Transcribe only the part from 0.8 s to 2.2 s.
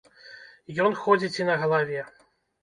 Ён ходзіць і на галаве.